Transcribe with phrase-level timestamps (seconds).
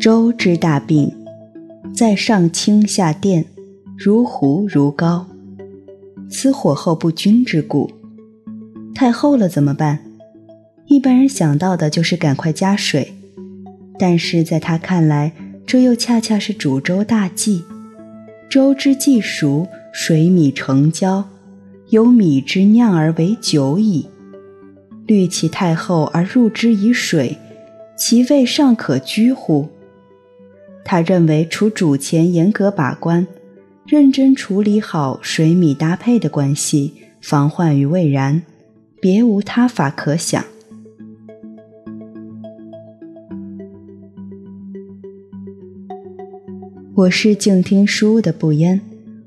[0.00, 1.12] 周之大病，
[1.94, 3.44] 在上清下殿，
[3.98, 5.26] 如壶如膏。
[6.30, 7.90] 此火候不均之故。
[8.94, 9.98] 太厚了怎么办？
[10.86, 13.12] 一般人想到的就是赶快加水，
[13.98, 15.34] 但是在他看来，
[15.66, 17.62] 这又恰恰是煮粥大忌。
[18.48, 21.28] 粥之既熟，水米成焦，
[21.90, 24.06] 由米之酿而为酒矣。
[25.06, 27.36] 虑其太厚而入之以水，
[27.98, 29.68] 其味尚可居乎？
[30.84, 33.26] 他认为，除主前严格把关，
[33.86, 38.42] 认真处理好水米搭配的关系，防患于未然，
[39.00, 40.44] 别无他法可想。
[46.94, 48.80] 我是静听书屋的不言，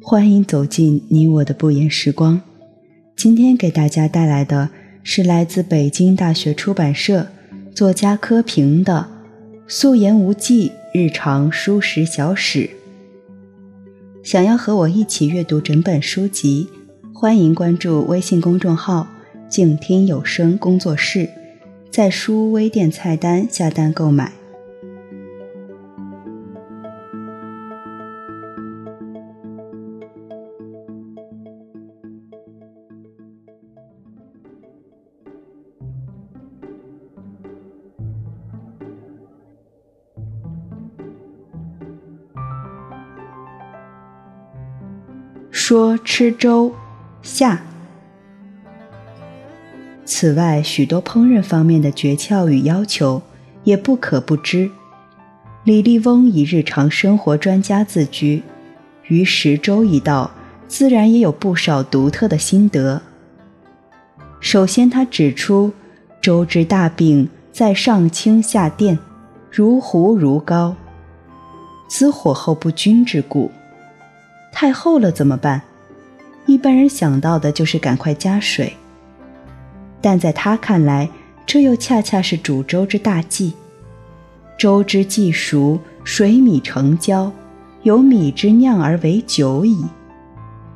[0.00, 2.40] 欢迎走进你我的不言时光。
[3.16, 4.70] 今天给大家带来的。
[5.08, 7.28] 是来自北京大学出版社
[7.72, 9.06] 作家柯平的
[9.68, 12.60] 《素颜无忌日常书食小史》。
[14.22, 16.70] 想要和我一起阅读整本书籍，
[17.12, 19.06] 欢迎关注微信公众号
[19.46, 21.28] “静听有声工作室”，
[21.92, 24.32] 在书微店菜单下单购买。
[45.50, 46.72] 说吃粥，
[47.22, 47.62] 下。
[50.04, 53.22] 此外，许多烹饪方面的诀窍与要求
[53.64, 54.70] 也不可不知。
[55.64, 58.42] 李立翁以日常生活专家自居，
[59.08, 60.30] 于食粥一道，
[60.68, 63.02] 自然也有不少独特的心得。
[64.38, 65.72] 首先，他指出，
[66.20, 68.96] 粥之大病在上清下淀，
[69.50, 70.76] 如糊如膏，
[71.88, 73.50] 此火候不均之故。
[74.58, 75.60] 太厚了怎么办？
[76.46, 78.72] 一般人想到的就是赶快加水，
[80.00, 81.10] 但在他看来，
[81.44, 83.52] 这又恰恰是煮粥之大忌。
[84.56, 87.30] 粥之既熟，水米成焦，
[87.82, 89.84] 由米之酿而为酒矣。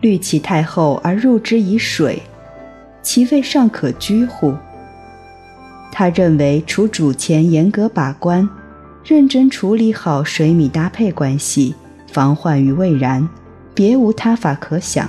[0.00, 2.22] 虑其太厚而入之以水，
[3.02, 4.54] 其味尚可居乎？
[5.92, 8.48] 他认为，除煮前严格把关，
[9.04, 11.74] 认真处理好水米搭配关系，
[12.10, 13.28] 防患于未然。
[13.76, 15.08] 别无他法可想。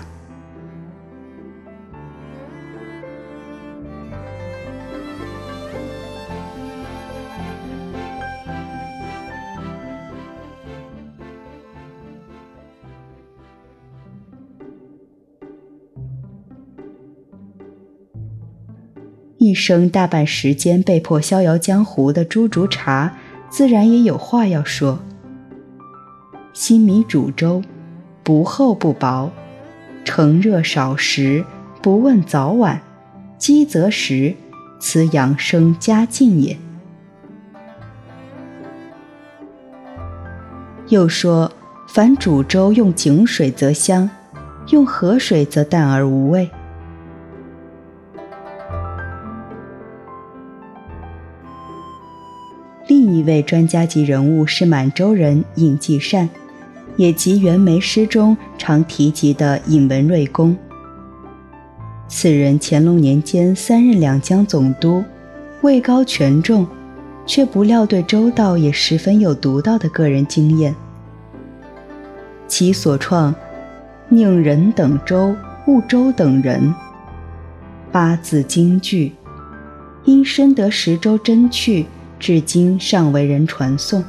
[19.37, 23.15] 一生大半时间被迫逍遥江湖的朱竹茶，
[23.49, 24.99] 自然也有话要说。
[26.51, 27.61] 新米煮粥。
[28.27, 29.31] 不厚不薄，
[30.03, 31.45] 乘热少食，
[31.81, 32.81] 不问早晚，
[33.37, 34.35] 饥则食，
[34.81, 36.57] 此养生佳境也。
[40.89, 41.49] 又说，
[41.87, 44.09] 凡煮粥用井水则香，
[44.71, 46.51] 用河水则淡而无味。
[52.89, 56.27] 另一位专家级人物是满洲人尹继善。
[56.95, 60.55] 也即袁枚诗中常提及的尹文瑞公。
[62.07, 65.03] 此人乾隆年间三任两江总督，
[65.61, 66.65] 位高权重，
[67.25, 70.73] 却不料对周道也十分有独到的个人经验。
[72.47, 73.35] 其所创
[74.07, 75.35] “宁人等周，
[75.67, 76.73] 勿周等人”
[77.91, 79.11] 八字金句，
[80.05, 81.85] 因深得十州真趣，
[82.17, 84.01] 至今尚为人传颂。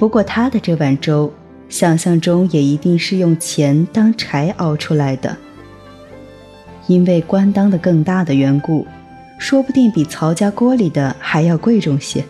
[0.00, 1.30] 不过他的这碗粥，
[1.68, 5.36] 想象中也一定是用钱当柴熬出来的，
[6.86, 8.86] 因为官当的更大的缘故，
[9.38, 12.24] 说不定比曹家锅里的还要贵重些。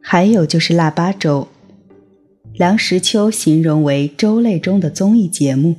[0.00, 1.46] 还有就是腊八粥，
[2.54, 5.76] 梁实秋形容为粥类中的综艺节目，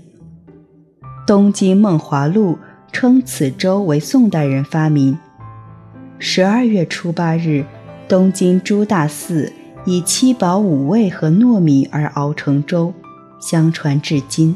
[1.25, 2.53] 《东京梦华录》。
[2.95, 5.17] 称此粥为宋代人发明。
[6.17, 7.65] 十二月初八日，
[8.07, 9.51] 东京朱大寺
[9.83, 12.93] 以七宝五味和糯米而熬成粥，
[13.41, 14.55] 相传至今。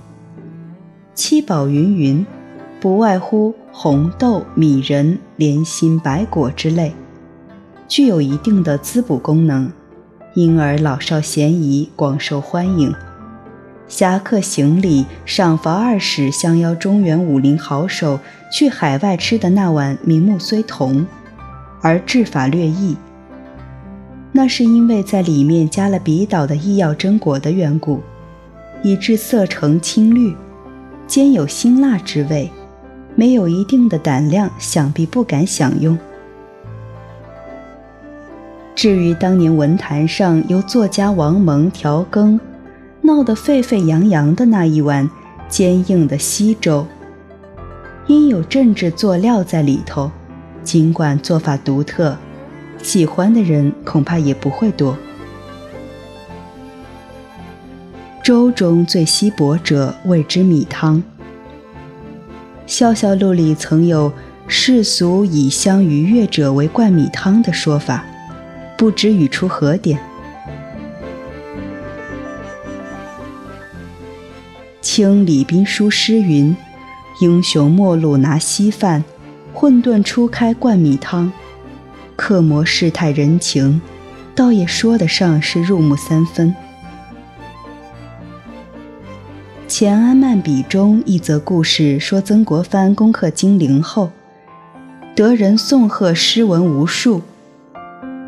[1.14, 2.26] 七宝云云，
[2.80, 6.94] 不外乎红豆、米仁、莲心、白果之类，
[7.90, 9.70] 具有一定的滋补功能，
[10.34, 12.96] 因而老少咸宜，广受欢迎。
[13.90, 18.20] 侠客行礼，赏罚二使相邀中原武林好手
[18.52, 21.06] 去海外吃的那碗名目虽同，
[21.82, 22.96] 而制法略异。
[24.32, 28.00] 那是因为在里面加了比岛的医药榛果的缘故，
[28.84, 30.36] 以致色呈青绿，
[31.08, 32.50] 兼有辛辣之味。
[33.16, 35.98] 没有一定的胆量，想必不敢享用。
[38.76, 42.40] 至于当年文坛上由作家王蒙调羹。
[43.10, 45.10] 闹得沸沸扬扬的那一碗
[45.48, 46.86] 坚硬的稀粥，
[48.06, 50.12] 因有政治佐料在里头，
[50.64, 52.16] 尽管做法独特，
[52.84, 54.96] 喜欢的人恐怕也不会多。
[58.24, 61.02] 粥中最稀薄者谓之米汤。
[62.68, 64.14] 笑笑录里曾有
[64.48, 68.06] 世俗以香愉悦者为灌米汤的说法，
[68.78, 70.00] 不知语出何典。
[75.00, 76.54] 清李斌书诗云
[77.24, 79.02] ：“英雄末路拿稀饭，
[79.54, 81.32] 混沌初开灌米汤。”
[82.18, 83.80] 刻磨世态人情，
[84.36, 86.54] 倒也说得上是入木三分。
[89.70, 94.12] 《钱安漫笔》中一则故事说，曾国藩攻克金陵后，
[95.16, 97.22] 得人送贺诗文无数，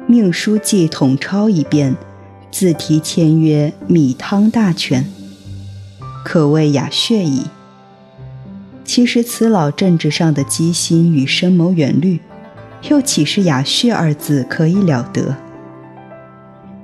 [0.08, 1.98] 命书记统抄一遍，
[2.50, 5.06] 自题签曰“米汤大全”。
[6.24, 7.46] 可谓雅谑矣。
[8.84, 12.20] 其实此老政治上的机心与深谋远虑，
[12.90, 15.36] 又岂是雅谑二字可以了得？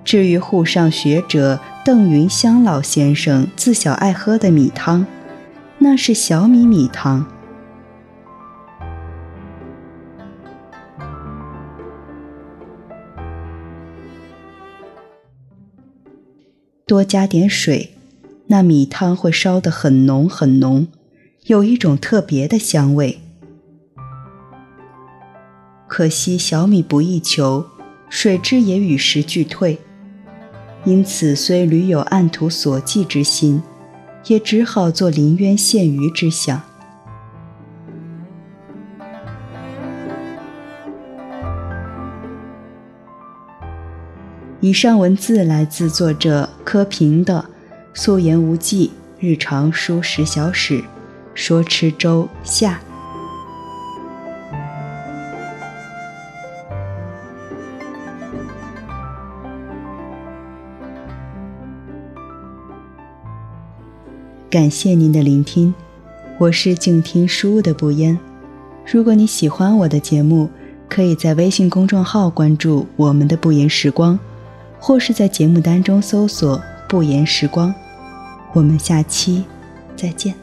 [0.05, 5.05] 至于沪上学者邓云香老先生自小爱喝的米汤，
[5.79, 7.25] 那是小米米汤。
[16.85, 17.96] 多加点水。
[18.49, 20.87] 那米汤会烧得很浓很浓，
[21.47, 23.19] 有一种特别的香味。
[25.85, 27.65] 可惜小米不易求，
[28.09, 29.79] 水质也与时俱退，
[30.85, 33.61] 因此虽屡有按图索骥之心，
[34.27, 36.61] 也只好做临渊羡鱼之想。
[44.61, 47.56] 以上文字来自作者柯平的。
[47.99, 50.83] 素颜无忌，日常书十小史，
[51.33, 52.79] 说吃粥下。
[64.47, 65.73] 感谢您的聆听，
[66.37, 68.15] 我是静听书的不言。
[68.85, 70.47] 如果你喜欢我的节目，
[70.87, 74.19] 可以在微信公众号关注我们的不言时光，
[74.79, 77.73] 或是在节目单中搜索不言时光。
[78.53, 79.45] 我们下期
[79.95, 80.33] 再见。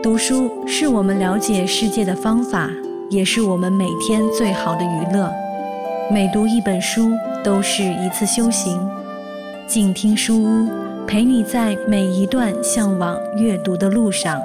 [0.00, 2.70] 读书是我们了解世界的方法。
[3.10, 5.32] 也是我们每天最好的娱乐。
[6.10, 7.10] 每读一本书，
[7.42, 8.78] 都是一次修行。
[9.66, 10.68] 静听书屋，
[11.06, 14.42] 陪你在每一段向往阅读的路上。